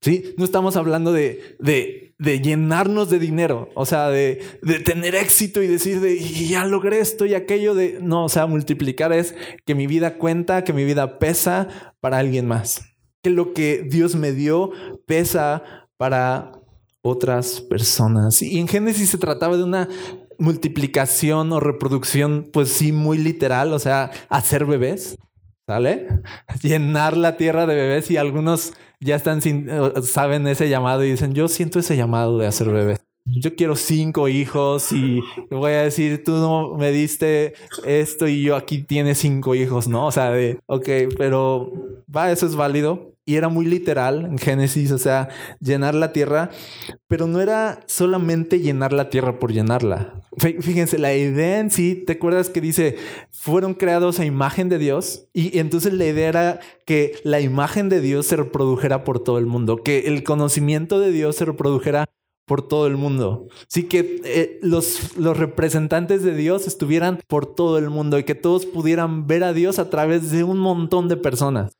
[0.00, 0.34] ¿Sí?
[0.36, 5.62] No estamos hablando de, de, de llenarnos de dinero, o sea, de, de, tener éxito
[5.62, 9.76] y decir de ya logré esto y aquello de no, o sea, multiplicar es que
[9.76, 12.91] mi vida cuenta, que mi vida pesa para alguien más,
[13.22, 14.72] que lo que Dios me dio
[15.06, 15.62] pesa
[15.96, 16.52] para
[17.02, 18.42] otras personas.
[18.42, 19.88] Y en Génesis se trataba de una
[20.38, 25.16] multiplicación o reproducción, pues sí, muy literal, o sea, hacer bebés,
[25.66, 26.08] ¿sale?
[26.62, 31.10] Llenar la tierra de bebés y algunos ya están sin, eh, saben ese llamado y
[31.10, 33.00] dicen, yo siento ese llamado de hacer bebés.
[33.24, 37.54] Yo quiero cinco hijos y voy a decir, tú no me diste
[37.84, 40.06] esto y yo aquí tiene cinco hijos, ¿no?
[40.06, 41.70] O sea, de, ok, pero
[42.12, 45.28] va, eso es válido y era muy literal en Génesis, o sea,
[45.60, 46.50] llenar la tierra,
[47.06, 50.20] pero no era solamente llenar la tierra por llenarla.
[50.36, 52.96] Fíjense, la idea en sí, ¿te acuerdas que dice,
[53.30, 55.28] fueron creados a imagen de Dios?
[55.32, 59.46] Y, entonces la idea era que la imagen de Dios se reprodujera por todo el
[59.46, 62.06] mundo, que el conocimiento de Dios se reprodujera
[62.44, 63.46] por todo el mundo.
[63.68, 68.34] Sí que eh, los, los representantes de Dios estuvieran por todo el mundo y que
[68.34, 71.72] todos pudieran ver a Dios a través de un montón de personas.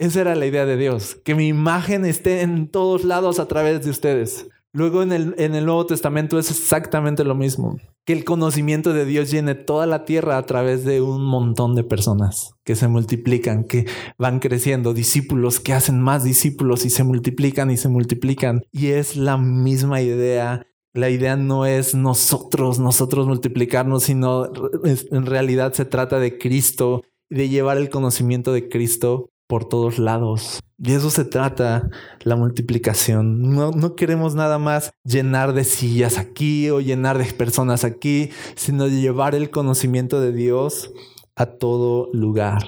[0.00, 3.84] Esa era la idea de Dios, que mi imagen esté en todos lados a través
[3.84, 4.48] de ustedes.
[4.72, 9.04] Luego en el, en el Nuevo Testamento es exactamente lo mismo, que el conocimiento de
[9.04, 13.64] Dios llene toda la tierra a través de un montón de personas que se multiplican,
[13.64, 13.84] que
[14.16, 18.62] van creciendo, discípulos que hacen más discípulos y se multiplican y se multiplican.
[18.72, 24.50] Y es la misma idea la idea no es nosotros, nosotros multiplicarnos, sino
[24.82, 30.60] en realidad se trata de Cristo, de llevar el conocimiento de Cristo por todos lados.
[30.78, 31.90] Y eso se trata
[32.22, 33.50] la multiplicación.
[33.50, 38.86] No, no, queremos nada más llenar de sillas aquí o llenar de personas aquí, sino
[38.86, 40.92] llevar el conocimiento de Dios
[41.34, 42.64] a todo lugar.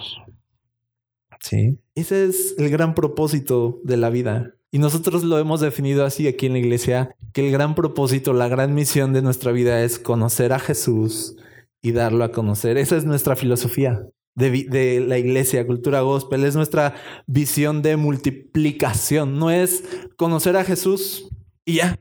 [1.40, 1.79] ¿Sí?
[1.95, 4.57] Ese es el gran propósito de la vida.
[4.73, 8.49] Y nosotros lo hemos definido así aquí en la iglesia, que el gran propósito, la
[8.49, 11.37] gran misión de nuestra vida es conocer a Jesús
[11.81, 12.77] y darlo a conocer.
[12.77, 16.95] Esa es nuestra filosofía de, la iglesia, cultura gospel, es nuestra
[17.27, 19.38] visión de multiplicación.
[19.38, 19.85] No es
[20.16, 21.29] conocer a Jesús
[21.64, 22.01] y ya,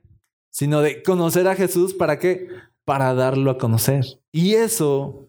[0.49, 2.47] sino de conocer a Jesús para qué?
[2.85, 4.05] Para darlo a conocer.
[4.31, 5.27] Y eso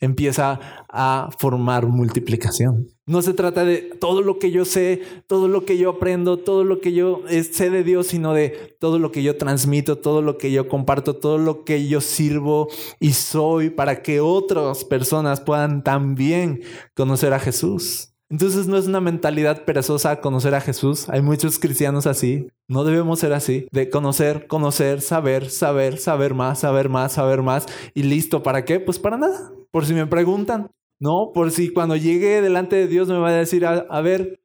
[0.00, 2.88] empieza a formar multiplicación.
[3.08, 6.62] No se trata de todo lo que yo sé, todo lo que yo aprendo, todo
[6.62, 10.20] lo que yo eh, sé de Dios, sino de todo lo que yo transmito, todo
[10.20, 12.68] lo que yo comparto, todo lo que yo sirvo
[13.00, 16.60] y soy para que otras personas puedan también
[16.94, 18.12] conocer a Jesús.
[18.28, 21.08] Entonces no es una mentalidad perezosa conocer a Jesús.
[21.08, 22.48] Hay muchos cristianos así.
[22.68, 23.68] No debemos ser así.
[23.72, 27.64] De conocer, conocer, saber, saber, saber más, saber más, saber más.
[27.94, 28.42] Y listo.
[28.42, 28.80] ¿Para qué?
[28.80, 31.32] Pues para nada por si me preguntan, ¿no?
[31.32, 34.40] Por si cuando llegue delante de Dios me va a decir, a, ver,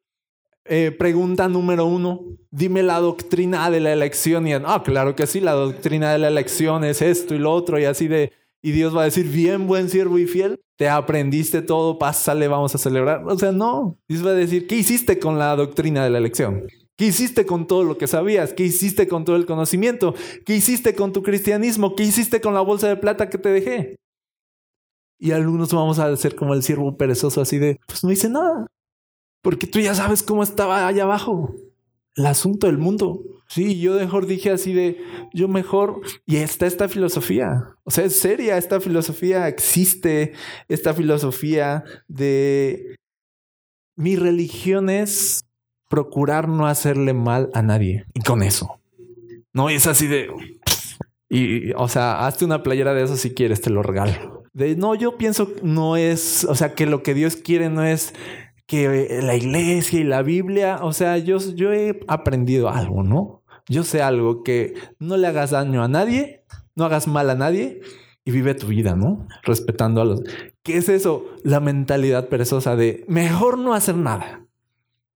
[0.66, 4.48] eh, pregunta número uno, dime la doctrina de la elección.
[4.48, 7.80] Y, ah, claro que sí, la doctrina de la elección es esto y lo otro
[7.80, 8.32] y así de...
[8.66, 12.74] Y Dios va a decir, bien, buen siervo y fiel, te aprendiste todo, pásale, vamos
[12.74, 13.22] a celebrar.
[13.28, 16.66] O sea, no, Dios va a decir, ¿qué hiciste con la doctrina de la elección?
[16.96, 18.54] ¿Qué hiciste con todo lo que sabías?
[18.54, 20.14] ¿Qué hiciste con todo el conocimiento?
[20.46, 21.96] ¿Qué hiciste con tu cristianismo?
[21.96, 23.98] ¿Qué hiciste con la bolsa de plata que te dejé?
[25.24, 28.68] Y algunos vamos a ser como el siervo perezoso, así de, pues no hice nada.
[29.42, 31.56] Porque tú ya sabes cómo estaba allá abajo.
[32.18, 33.22] El asunto del mundo.
[33.48, 35.02] Sí, yo mejor dije así de,
[35.34, 37.70] yo mejor, y está esta filosofía.
[37.86, 40.34] O sea, es seria esta filosofía, existe
[40.68, 42.98] esta filosofía de
[43.96, 45.46] mi religión es
[45.90, 48.08] procurar no hacerle mal a nadie.
[48.14, 48.82] Y con eso.
[49.54, 50.28] No es así de,
[51.30, 54.43] y, o sea, hazte una playera de eso si quieres, te lo regalo.
[54.54, 58.14] De no, yo pienso no es, o sea, que lo que Dios quiere no es
[58.68, 63.44] que la iglesia y la Biblia, o sea, yo, yo he aprendido algo, ¿no?
[63.68, 66.44] Yo sé algo que no le hagas daño a nadie,
[66.76, 67.82] no hagas mal a nadie
[68.26, 69.28] y vive tu vida, ¿no?
[69.44, 70.22] Respetando a los.
[70.64, 71.26] ¿Qué es eso?
[71.44, 74.43] La mentalidad perezosa de mejor no hacer nada.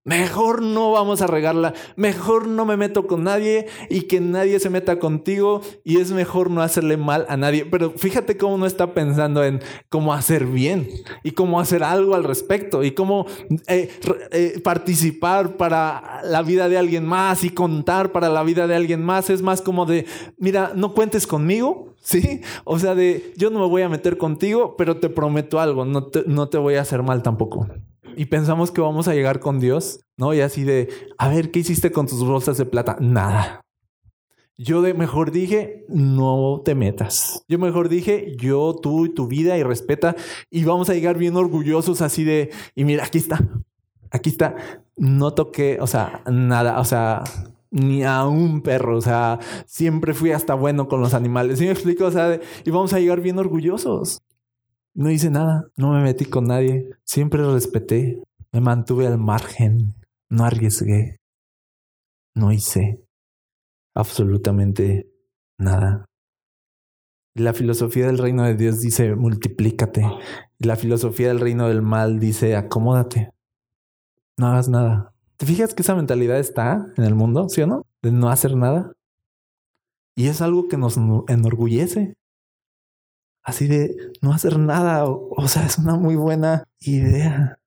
[0.08, 4.70] Mejor no vamos a regarla, mejor no me meto con nadie y que nadie se
[4.70, 7.66] meta contigo y es mejor no hacerle mal a nadie.
[7.66, 10.88] Pero fíjate cómo no está pensando en cómo hacer bien
[11.22, 13.26] y cómo hacer algo al respecto y cómo
[13.66, 13.90] eh,
[14.32, 19.04] eh, participar para la vida de alguien más y contar para la vida de alguien
[19.04, 19.28] más.
[19.28, 20.06] Es más como de,
[20.38, 22.40] mira, no cuentes conmigo, ¿sí?
[22.64, 26.06] O sea, de, yo no me voy a meter contigo, pero te prometo algo, no
[26.06, 27.68] te, no te voy a hacer mal tampoco
[28.18, 30.34] y pensamos que vamos a llegar con Dios, ¿no?
[30.34, 32.96] Y así de, a ver, ¿qué hiciste con tus bolsas de plata?
[32.98, 33.60] Nada.
[34.56, 37.44] Yo de mejor dije, no te metas.
[37.46, 40.16] Yo mejor dije, yo, tú y tu vida y respeta.
[40.50, 43.38] Y vamos a llegar bien orgullosos así de, y mira, aquí está.
[44.10, 44.56] Aquí está.
[44.96, 47.22] No toqué, o sea, nada, o sea,
[47.70, 48.96] ni a un perro.
[48.96, 51.60] O sea, siempre fui hasta bueno con los animales.
[51.60, 52.06] ¿Sí me explico?
[52.06, 54.22] O sea, y vamos a llegar bien orgullosos.
[54.98, 59.94] No hice nada, no me metí con nadie, siempre respeté, me mantuve al margen,
[60.28, 61.20] no arriesgué,
[62.34, 63.00] no hice
[63.94, 65.08] absolutamente
[65.56, 66.04] nada.
[67.36, 70.04] La filosofía del reino de Dios dice multiplícate.
[70.58, 73.30] La filosofía del reino del mal dice acomódate.
[74.36, 75.14] No hagas nada.
[75.36, 77.86] ¿Te fijas que esa mentalidad está en el mundo, sí o no?
[78.02, 78.94] De no hacer nada.
[80.16, 80.96] Y es algo que nos
[81.28, 82.17] enorgullece
[83.48, 85.04] así de no hacer nada.
[85.06, 87.58] O, sea, es una muy buena idea.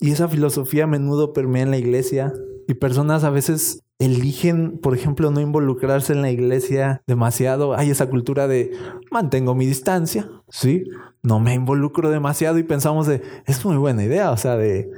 [0.00, 2.32] Y esa filosofía a menudo permea en la iglesia
[2.66, 7.76] y personas a veces eligen, por ejemplo, no involucrarse en la iglesia demasiado.
[7.76, 8.72] Hay esa cultura de
[9.10, 10.84] mantengo mi distancia, ¿sí?
[11.22, 14.90] No me involucro demasiado y pensamos de, es muy buena idea, o sea, de,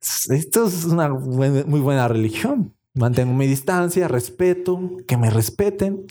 [0.00, 2.74] esto es una muy buena religión.
[2.94, 6.06] Mantengo mi distancia, respeto, que me respeten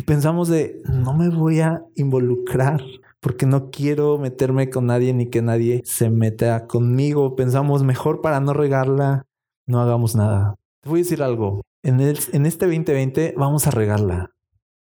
[0.00, 2.82] y pensamos de no me voy a involucrar
[3.20, 7.36] porque no quiero meterme con nadie ni que nadie se meta conmigo.
[7.36, 9.26] Pensamos mejor para no regarla,
[9.66, 10.54] no hagamos nada.
[10.80, 11.60] Te voy a decir algo.
[11.82, 14.30] En, el, en este 2020 vamos a regarla.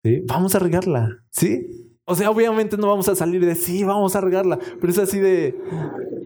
[0.03, 0.25] ¿sí?
[0.27, 1.09] Vamos a regarla.
[1.31, 1.95] ¿Sí?
[2.07, 5.21] O sea, obviamente no vamos a salir de sí, vamos a regarla, pero es así
[5.21, 5.57] de,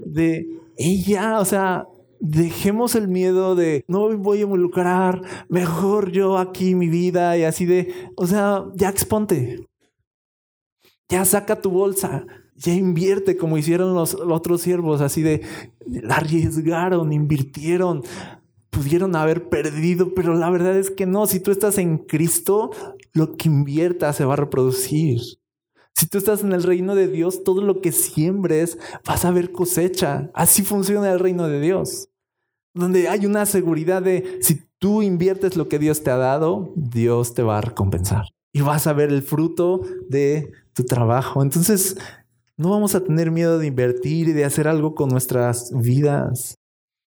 [0.06, 0.46] de
[0.78, 1.84] ella, o sea,
[2.20, 7.66] dejemos el miedo de no voy a involucrar, mejor yo aquí mi vida y así
[7.66, 9.66] de, o sea, ya exponte.
[11.08, 15.42] Ya saca tu bolsa, ya invierte como hicieron los, otros siervos, así de
[16.10, 18.02] arriesgaron, invirtieron,
[18.68, 22.70] pudieron haber perdido, pero la verdad es que no, si tú estás en Cristo,
[23.12, 25.37] lo que inviertas se va a reproducir.
[25.98, 29.50] Si tú estás en el reino de Dios, todo lo que siembres vas a ver
[29.50, 30.30] cosecha.
[30.32, 32.08] Así funciona el reino de Dios.
[32.72, 37.34] Donde hay una seguridad de si tú inviertes lo que Dios te ha dado, Dios
[37.34, 38.26] te va a recompensar.
[38.52, 41.42] Y vas a ver el fruto de tu trabajo.
[41.42, 41.96] Entonces,
[42.56, 46.54] no vamos a tener miedo de invertir y de hacer algo con nuestras vidas.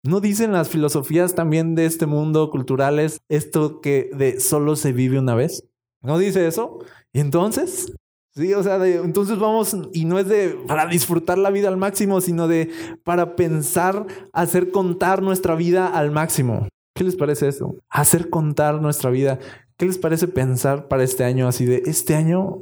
[0.04, 5.18] ¿No dicen las filosofías también de este mundo culturales esto que de solo se vive
[5.18, 5.68] una vez?
[6.04, 6.78] ¿No dice eso?
[7.14, 7.92] Y entonces,
[8.36, 12.20] Sí, o sea, entonces vamos, y no es de para disfrutar la vida al máximo,
[12.20, 12.70] sino de
[13.06, 16.68] para pensar, hacer contar nuestra vida al máximo.
[16.94, 17.76] ¿Qué les parece eso?
[17.90, 19.40] Hacer contar nuestra vida.
[19.78, 22.62] ¿Qué les parece pensar para este año así de, este año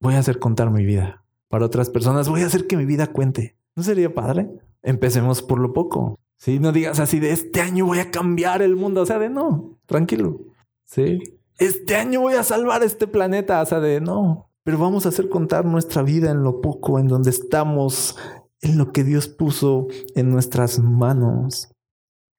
[0.00, 1.24] voy a hacer contar mi vida?
[1.48, 3.56] Para otras personas voy a hacer que mi vida cuente.
[3.74, 4.48] ¿No sería padre?
[4.82, 6.20] Empecemos por lo poco.
[6.36, 9.02] Sí, no digas así de, este año voy a cambiar el mundo.
[9.02, 10.40] O sea, de no, tranquilo.
[10.84, 11.18] Sí.
[11.58, 13.60] Este año voy a salvar este planeta.
[13.60, 17.08] O sea, de no, pero vamos a hacer contar nuestra vida en lo poco, en
[17.08, 18.16] donde estamos,
[18.60, 21.70] en lo que Dios puso en nuestras manos.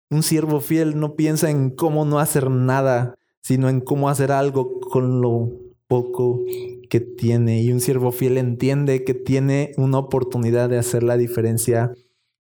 [0.09, 4.79] Un siervo fiel no piensa en cómo no hacer nada, sino en cómo hacer algo
[4.79, 5.49] con lo
[5.87, 6.41] poco
[6.89, 7.61] que tiene.
[7.61, 11.93] Y un siervo fiel entiende que tiene una oportunidad de hacer la diferencia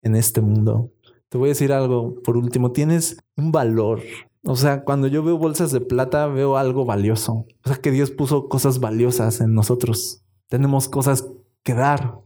[0.03, 0.93] en este mundo.
[1.29, 4.03] Te voy a decir algo, por último, tienes un valor
[4.47, 7.47] o sea, cuando yo veo bolsas de plata, veo algo valioso.
[7.65, 10.23] O sea, que Dios puso cosas valiosas en nosotros.
[10.49, 11.27] Tenemos cosas
[11.63, 12.21] que dar.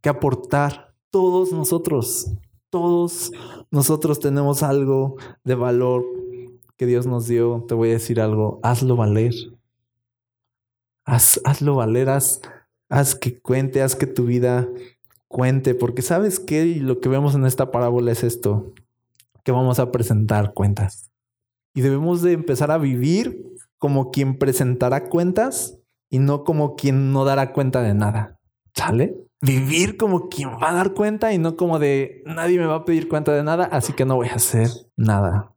[0.00, 0.94] que aportar.
[1.10, 2.32] Todos nosotros,
[2.70, 3.30] todos
[3.70, 6.04] nosotros tenemos algo de valor
[6.76, 7.64] que Dios nos dio.
[7.68, 9.32] Te voy a decir algo, hazlo valer.
[11.04, 12.40] Haz, hazlo valer, haz,
[12.88, 14.68] haz que cuente, haz que tu vida
[15.28, 18.72] cuente, porque sabes que lo que vemos en esta parábola es esto,
[19.44, 21.13] que vamos a presentar cuentas.
[21.74, 23.44] Y debemos de empezar a vivir
[23.78, 28.38] como quien presentará cuentas y no como quien no dará cuenta de nada.
[28.74, 29.16] ¿Sale?
[29.40, 32.84] Vivir como quien va a dar cuenta y no como de nadie me va a
[32.84, 35.54] pedir cuenta de nada, así que no voy a hacer nada.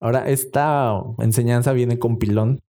[0.00, 2.60] Ahora, esta enseñanza viene con pilón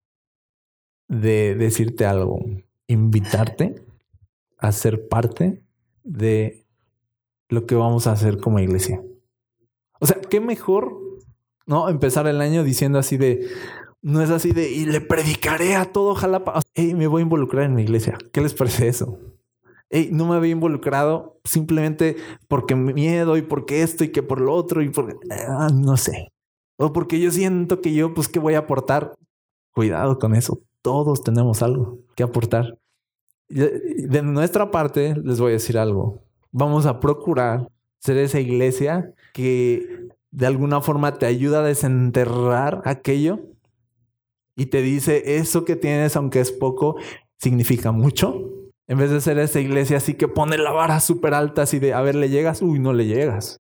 [1.08, 2.40] de decirte algo,
[2.88, 3.76] invitarte
[4.58, 5.64] a ser parte
[6.04, 6.66] de
[7.50, 9.04] lo que vamos a hacer como iglesia.
[10.00, 10.98] O sea, qué mejor,
[11.66, 11.90] ¿no?
[11.90, 13.48] Empezar el año diciendo así de,
[14.02, 16.62] no es así de, y le predicaré a todo Jalapa.
[16.74, 18.18] Hey, me voy a involucrar en mi iglesia.
[18.32, 19.20] ¿Qué les parece eso?
[19.90, 22.16] Hey, no me había involucrado simplemente
[22.48, 26.32] porque miedo y porque esto y que por lo otro y por, ah, no sé.
[26.78, 29.14] O porque yo siento que yo, pues, ¿qué voy a aportar?
[29.72, 30.60] Cuidado con eso.
[30.82, 32.78] Todos tenemos algo que aportar.
[33.50, 36.24] De nuestra parte, les voy a decir algo.
[36.52, 37.68] Vamos a procurar
[38.00, 43.40] ser esa iglesia que de alguna forma te ayuda a desenterrar aquello
[44.56, 46.96] y te dice eso que tienes, aunque es poco,
[47.38, 48.50] significa mucho.
[48.88, 51.94] En vez de ser esa iglesia así que pone la vara súper alta, así de,
[51.94, 52.62] a ver, ¿le llegas?
[52.62, 53.60] Uy, no le llegas.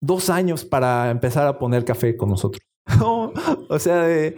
[0.00, 2.60] Dos años para empezar a poner café con nosotros.
[3.00, 4.36] o sea, de,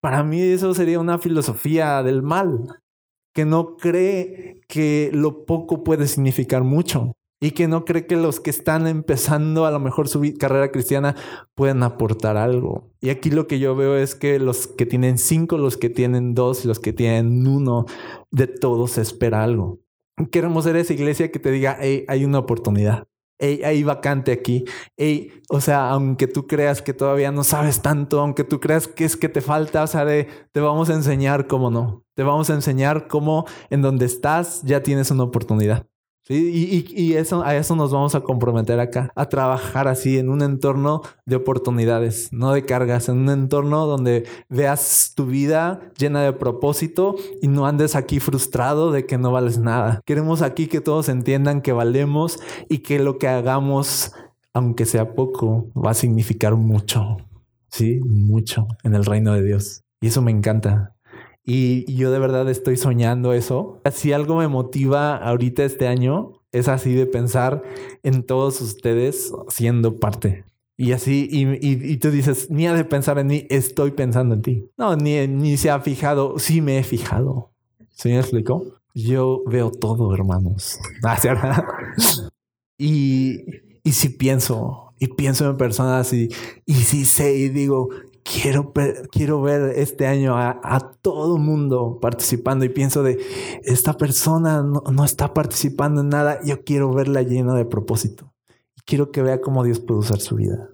[0.00, 2.80] para mí eso sería una filosofía del mal,
[3.32, 8.40] que no cree que lo poco puede significar mucho y que no cree que los
[8.40, 11.14] que están empezando a lo mejor su carrera cristiana
[11.54, 12.90] pueden aportar algo.
[13.02, 16.34] Y aquí lo que yo veo es que los que tienen cinco, los que tienen
[16.34, 17.84] dos, los que tienen uno,
[18.30, 19.78] de todos se espera algo.
[20.32, 23.08] Queremos ser esa iglesia que te diga, hey, hay una oportunidad.
[23.38, 24.64] Hey, hay vacante aquí.
[24.96, 29.04] Hey, o sea, aunque tú creas que todavía no sabes tanto, aunque tú creas que
[29.04, 32.06] es que te falta, o sea, te vamos a enseñar cómo no.
[32.14, 35.86] Te vamos a enseñar cómo en donde estás ya tienes una oportunidad.
[36.26, 40.30] Sí, y, y, eso, a eso nos vamos a comprometer acá, a trabajar así en
[40.30, 46.22] un entorno de oportunidades, no de cargas, en un entorno donde veas tu vida llena
[46.22, 50.00] de propósito y no andes aquí frustrado de que no vales nada.
[50.06, 52.38] Queremos aquí que todos entiendan que valemos
[52.70, 54.12] y que lo que hagamos,
[54.54, 57.18] aunque sea poco, va a significar mucho,
[57.68, 59.82] sí, mucho en el reino de Dios.
[60.00, 60.93] Y eso me encanta.
[61.44, 63.80] Y, yo de verdad estoy soñando eso.
[63.92, 67.62] Si algo me motiva ahorita este año, es así de pensar
[68.02, 70.44] en todos ustedes siendo parte.
[70.76, 74.42] Y así, y, y, tú dices, ni ha de pensar en mí, estoy pensando en
[74.42, 74.70] ti.
[74.76, 77.50] No, ni, ni se ha fijado, sí me he fijado.
[77.90, 78.64] ¿Sí me explico?
[78.92, 80.80] Yo veo todo, hermanos.
[82.78, 83.44] y,
[83.84, 86.28] y si pienso, y pienso en personas y,
[86.66, 87.90] y si sé y digo,
[88.24, 88.72] quiero,
[89.12, 93.20] quiero ver este año a, todo mundo participando y pienso de,
[93.62, 98.32] esta persona no, no, está participando en nada, yo quiero verla llena de propósito.
[98.86, 100.73] Quiero que vea cómo Dios puede usar su vida.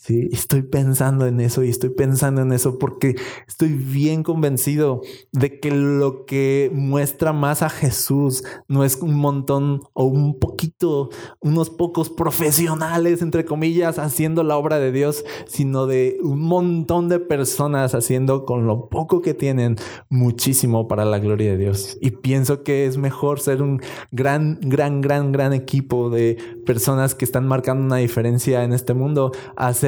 [0.00, 3.16] Sí, estoy pensando en eso y estoy pensando en eso porque
[3.48, 9.82] estoy bien convencido de que lo que muestra más a Jesús no es un montón
[9.94, 16.16] o un poquito, unos pocos profesionales, entre comillas, haciendo la obra de Dios, sino de
[16.22, 19.74] un montón de personas haciendo con lo poco que tienen
[20.10, 21.98] muchísimo para la gloria de Dios.
[22.00, 23.82] Y pienso que es mejor ser un
[24.12, 29.32] gran, gran, gran, gran equipo de personas que están marcando una diferencia en este mundo,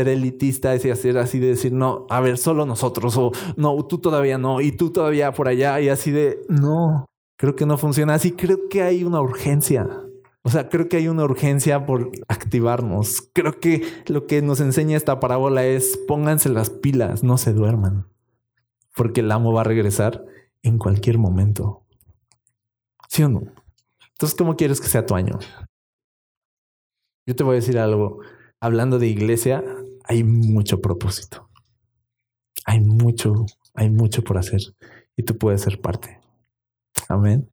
[0.08, 4.38] elitista y hacer así de decir, no, a ver, solo nosotros, o no, tú todavía
[4.38, 8.32] no, y tú todavía por allá, y así de, no, creo que no funciona así,
[8.32, 9.88] creo que hay una urgencia.
[10.42, 13.28] O sea, creo que hay una urgencia por activarnos.
[13.34, 18.06] Creo que lo que nos enseña esta parábola es pónganse las pilas, no se duerman,
[18.96, 20.24] porque el amo va a regresar
[20.62, 21.84] en cualquier momento.
[23.08, 23.42] ¿Sí o no?
[24.12, 25.38] Entonces, ¿cómo quieres que sea tu año?
[27.26, 28.20] Yo te voy a decir algo.
[28.60, 29.64] Hablando de iglesia,
[30.10, 31.48] hay mucho propósito.
[32.64, 34.60] Hay mucho, hay mucho por hacer
[35.16, 36.20] y tú puedes ser parte.
[37.08, 37.48] Amén.